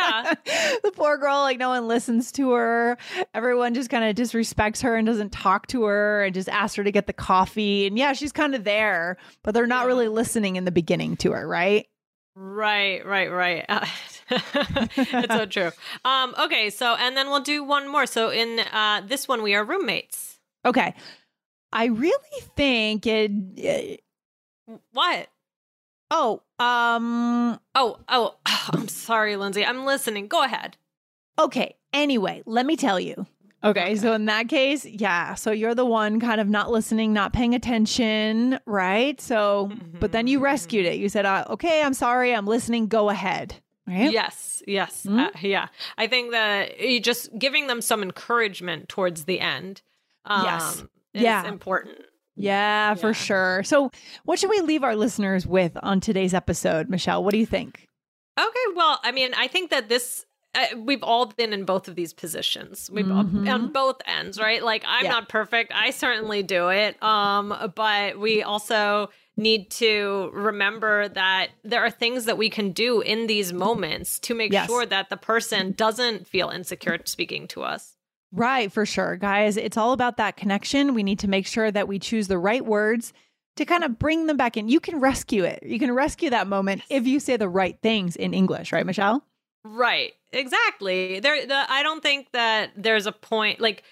yeah. 0.49 0.75
the 0.83 0.91
poor 0.91 1.19
girl, 1.19 1.41
like 1.43 1.59
no 1.59 1.69
one 1.69 1.87
listens 1.87 2.33
to 2.33 2.53
her. 2.53 2.97
Everyone 3.35 3.75
just 3.75 3.91
kind 3.91 4.05
of 4.05 4.17
disrespects 4.17 4.81
her 4.83 4.97
and 4.97 5.07
doesn't 5.07 5.33
talk 5.33 5.67
to 5.67 5.85
her 5.85 6.25
and 6.25 6.35
just 6.35 6.49
asks 6.49 6.77
her 6.77 6.85
to 6.85 6.91
get 6.91 7.07
the 7.07 7.13
coffee. 7.13 7.87
And 7.87 7.99
yeah, 7.99 8.15
she's 8.15 8.33
kind 8.33 8.55
of 8.55 8.65
there, 8.65 9.19
but 9.43 9.53
they're 9.53 9.67
not 9.67 9.83
Yeah. 9.83 9.89
really 9.89 10.09
listening 10.09 10.57
in 10.57 10.65
the 10.65 10.73
beginning 10.73 11.19
to 11.19 11.33
her, 11.33 11.47
right? 11.47 11.87
Right, 12.35 13.05
right, 13.05 13.31
right. 13.31 13.65
Uh, 13.69 13.87
it's 14.97 15.35
so 15.35 15.45
true. 15.47 15.71
Um, 16.07 16.35
okay, 16.39 16.71
so 16.71 16.95
and 16.97 17.15
then 17.17 17.29
we'll 17.29 17.41
do 17.41 17.63
one 17.65 17.87
more. 17.87 18.07
So 18.07 18.31
in 18.31 18.61
uh, 18.73 19.03
this 19.07 19.29
one, 19.29 19.43
we 19.43 19.55
are 19.55 19.65
roommates. 19.65 20.36
Okay. 20.67 20.95
I 21.73 21.87
really 21.87 22.41
think 22.57 23.07
it. 23.07 24.01
What? 24.93 25.29
Oh, 26.11 26.43
um, 26.59 27.59
Oh, 27.75 27.99
oh, 28.09 28.37
I'm 28.73 28.89
sorry, 28.89 29.37
Lindsay. 29.37 29.65
I'm 29.65 29.85
listening. 29.85 30.29
Go 30.29 30.43
ahead. 30.45 30.77
Okay. 31.39 31.77
Anyway, 31.93 32.43
let 32.47 32.67
me 32.67 32.77
tell 32.77 33.01
you. 33.01 33.27
Okay, 33.65 33.97
So 33.97 34.13
in 34.13 34.27
that 34.27 34.49
case, 34.49 34.85
yeah. 34.85 35.35
So 35.35 35.51
you're 35.51 35.75
the 35.75 35.85
one 35.85 36.21
kind 36.21 36.41
of 36.41 36.49
not 36.49 36.71
listening, 36.71 37.13
not 37.13 37.33
paying 37.33 37.55
attention, 37.55 38.61
right? 38.65 39.21
So, 39.21 39.73
but 39.99 40.13
then 40.13 40.27
you 40.29 40.39
rescued 40.39 40.87
it. 40.87 40.99
You 40.99 41.09
said, 41.09 41.27
uh, 41.27 41.45
okay, 41.51 41.83
I'm 41.83 41.95
sorry. 41.95 42.33
I'm 42.35 42.47
listening. 42.47 42.87
Go 42.87 43.09
ahead. 43.11 43.57
right? 43.89 44.13
Yes, 44.13 44.63
yes, 44.69 45.07
uh, 45.09 45.31
yeah. 45.41 45.69
I 45.99 46.07
think 46.07 46.31
that 46.33 46.79
you 46.79 47.01
just 47.01 47.37
giving 47.39 47.67
them 47.67 47.81
some 47.81 48.03
encouragement 48.03 48.89
towards 48.89 49.25
the 49.25 49.41
end. 49.41 49.83
Um, 50.27 50.45
Yes. 50.45 50.85
Yeah. 51.15 51.49
important. 51.49 51.99
Yeah, 52.39 52.95
for 52.97 53.15
sure. 53.15 53.63
So, 53.65 53.91
what 54.25 54.39
should 54.39 54.51
we 54.51 54.61
leave 54.61 54.85
our 54.85 54.95
listeners 54.95 55.47
with 55.47 55.73
on 55.83 56.01
today's 56.01 56.35
episode, 56.35 56.91
Michelle? 56.91 57.25
What 57.25 57.33
do 57.33 57.39
you 57.39 57.47
think? 57.47 57.87
Okay, 58.39 58.75
well, 58.75 59.01
I 59.03 59.13
mean, 59.13 59.33
I 59.35 59.49
think 59.49 59.71
that 59.71 59.89
this 59.89 60.27
uh, 60.55 60.67
we've 60.79 61.03
all 61.03 61.27
been 61.27 61.53
in 61.53 61.65
both 61.67 61.87
of 61.87 61.97
these 61.97 62.15
positions. 62.15 62.91
We've 62.91 63.11
all- 63.11 63.25
Mhm. 63.25 63.53
on 63.53 63.73
both 63.73 63.97
ends, 64.07 64.39
right? 64.41 64.63
Like 64.63 64.85
I'm 64.87 65.05
Yeah. 65.05 65.11
not 65.11 65.29
perfect. 65.29 65.71
I 65.75 65.91
certainly 65.91 66.43
do 66.43 66.69
it. 66.69 67.03
Um, 67.03 67.73
but 67.75 68.19
we 68.19 68.43
also 68.43 69.11
need 69.37 69.71
to 69.73 70.31
remember 70.33 71.09
that 71.09 71.49
there 71.63 71.85
are 71.85 71.91
things 71.91 72.25
that 72.25 72.39
we 72.39 72.49
can 72.49 72.73
do 72.73 73.03
in 73.03 73.27
these 73.27 73.53
moments 73.53 74.19
to 74.21 74.35
make 74.35 74.51
Yes. 74.51 74.67
sure 74.67 74.87
that 74.87 75.11
the 75.11 75.19
person 75.19 75.73
doesn't 75.73 76.27
feel 76.27 76.49
insecure 76.49 76.99
speaking 77.05 77.47
to 77.49 77.63
us. 77.63 77.96
Right, 78.37 78.71
for 78.71 78.85
sure. 78.85 79.17
Guys, 79.17 79.57
it's 79.57 79.79
all 79.79 79.93
about 79.93 80.19
that 80.19 80.37
connection. 80.37 80.93
We 80.93 81.03
need 81.03 81.21
to 81.21 81.29
make 81.29 81.47
sure 81.47 81.71
that 81.71 81.89
we 81.89 81.99
choose 81.99 82.29
the 82.29 82.39
right 82.39 82.65
words 82.65 83.15
to 83.57 83.65
kind 83.65 83.83
of 83.83 83.99
bring 83.99 84.27
them 84.27 84.37
back 84.37 84.59
in. 84.59 84.69
You 84.69 84.79
can 84.79 85.01
rescue 85.01 85.43
it. 85.45 85.63
You 85.63 85.79
can 85.79 85.91
rescue 85.93 86.29
that 86.29 86.47
moment 86.47 86.83
if 86.91 87.07
you 87.07 87.19
say 87.19 87.39
the 87.39 87.49
right 87.49 87.79
things 87.83 88.15
in 88.15 88.35
English, 88.35 88.73
right, 88.73 88.85
Michelle? 88.85 89.25
Right. 89.65 90.13
Exactly. 90.33 91.19
There 91.21 91.47
the 91.47 91.65
I 91.73 91.83
don't 91.83 92.03
think 92.03 92.31
that 92.33 92.73
there's 92.77 93.07
a 93.07 93.13
point 93.13 93.59
like 93.59 93.83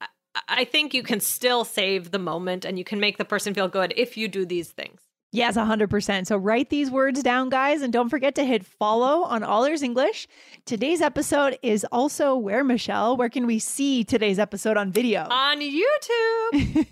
I- 0.00 0.06
I 0.48 0.64
think 0.64 0.92
you 0.92 1.02
can 1.02 1.20
still 1.20 1.64
save 1.64 2.10
the 2.10 2.18
moment 2.18 2.66
and 2.66 2.78
you 2.78 2.84
can 2.84 3.00
make 3.00 3.16
the 3.16 3.24
person 3.24 3.54
feel 3.54 3.68
good 3.68 3.94
if 3.96 4.18
you 4.18 4.28
do 4.28 4.44
these 4.44 4.70
things. 4.70 5.00
Yes, 5.34 5.56
100%. 5.56 6.28
So 6.28 6.36
write 6.36 6.70
these 6.70 6.92
words 6.92 7.20
down, 7.20 7.48
guys, 7.48 7.82
and 7.82 7.92
don't 7.92 8.08
forget 8.08 8.36
to 8.36 8.44
hit 8.44 8.64
follow 8.64 9.24
on 9.24 9.42
All 9.42 9.64
Ears 9.64 9.82
English. 9.82 10.28
Today's 10.64 11.00
episode 11.00 11.58
is 11.60 11.84
also 11.90 12.36
where, 12.36 12.62
Michelle? 12.62 13.16
Where 13.16 13.28
can 13.28 13.44
we 13.44 13.58
see 13.58 14.04
today's 14.04 14.38
episode 14.38 14.76
on 14.76 14.92
video? 14.92 15.26
On 15.28 15.58
YouTube. 15.58 16.86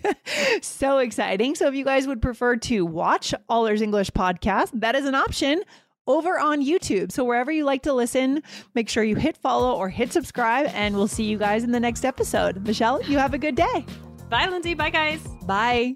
so 0.61 0.97
exciting. 0.97 1.55
So 1.55 1.69
if 1.69 1.73
you 1.73 1.85
guys 1.85 2.05
would 2.05 2.21
prefer 2.21 2.57
to 2.57 2.85
watch 2.85 3.33
All 3.47 3.65
Ears 3.65 3.81
English 3.81 4.11
podcast, 4.11 4.71
that 4.73 4.93
is 4.95 5.05
an 5.05 5.15
option 5.15 5.63
over 6.05 6.37
on 6.37 6.61
YouTube. 6.61 7.13
So 7.13 7.23
wherever 7.23 7.49
you 7.49 7.63
like 7.63 7.83
to 7.83 7.93
listen, 7.93 8.43
make 8.75 8.89
sure 8.89 9.05
you 9.05 9.15
hit 9.15 9.37
follow 9.37 9.73
or 9.73 9.87
hit 9.87 10.11
subscribe, 10.11 10.69
and 10.73 10.97
we'll 10.97 11.07
see 11.07 11.23
you 11.23 11.37
guys 11.37 11.63
in 11.63 11.71
the 11.71 11.79
next 11.79 12.03
episode. 12.03 12.67
Michelle, 12.67 13.01
you 13.03 13.17
have 13.19 13.33
a 13.33 13.37
good 13.37 13.55
day. 13.55 13.85
Bye, 14.29 14.49
Lindsay. 14.49 14.73
Bye, 14.73 14.89
guys. 14.89 15.25
Bye. 15.45 15.95